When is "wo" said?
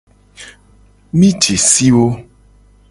1.99-2.05